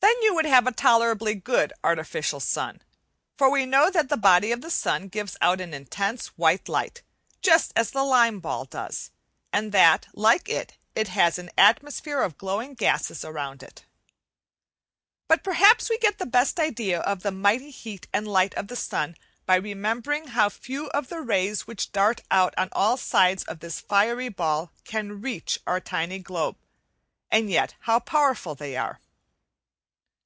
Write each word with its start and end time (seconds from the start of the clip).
Then 0.00 0.22
you 0.22 0.34
would 0.34 0.46
have 0.46 0.66
a 0.66 0.72
tolerably 0.72 1.34
good 1.34 1.72
artificial 1.84 2.38
sun; 2.40 2.82
for 3.36 3.50
we 3.50 3.66
know 3.66 3.90
that 3.90 4.08
the 4.08 4.16
body 4.16 4.52
of 4.52 4.60
the 4.60 4.70
sun 4.70 5.08
gives 5.08 5.36
out 5.40 5.60
an 5.60 5.74
intense 5.74 6.28
white 6.36 6.68
light, 6.68 7.02
just 7.40 7.72
as 7.76 7.90
the 7.90 8.02
lime 8.04 8.38
ball 8.40 8.64
does, 8.64 9.10
and 9.52 9.72
that, 9.72 10.06
like 10.14 10.48
it, 10.48 10.76
it 10.94 11.08
has 11.08 11.38
an 11.38 11.50
atmosphere 11.56 12.20
of 12.20 12.38
glowing 12.38 12.74
gases 12.74 13.24
round 13.24 13.62
it. 13.62 13.84
But 15.28 15.42
perhaps 15.44 15.88
we 15.90 15.98
get 15.98 16.18
the 16.18 16.26
best 16.26 16.60
idea 16.60 17.00
of 17.00 17.22
the 17.22 17.32
mighty 17.32 17.70
heat 17.70 18.06
and 18.12 18.26
light 18.26 18.54
of 18.54 18.68
the 18.68 18.76
sun 18.76 19.16
by 19.46 19.56
remembering 19.56 20.28
how 20.28 20.48
few 20.48 20.88
of 20.90 21.08
the 21.08 21.20
rays 21.22 21.66
which 21.66 21.90
dart 21.92 22.22
out 22.30 22.54
on 22.56 22.68
all 22.72 22.96
sides 22.96 23.44
from 23.44 23.58
this 23.58 23.80
fiery 23.80 24.28
ball 24.28 24.72
can 24.84 25.20
reach 25.20 25.58
our 25.66 25.80
tiny 25.80 26.18
globe, 26.18 26.56
and 27.30 27.50
yet 27.50 27.74
how 27.80 27.98
powerful 27.98 28.54
they 28.54 28.76
are. 28.76 29.00